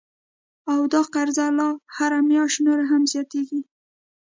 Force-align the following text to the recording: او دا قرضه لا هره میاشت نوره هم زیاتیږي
او 0.71 0.81
دا 0.93 1.01
قرضه 1.13 1.45
لا 1.57 1.69
هره 1.95 2.19
میاشت 2.29 2.57
نوره 2.65 2.85
هم 2.91 3.03
زیاتیږي 3.11 3.61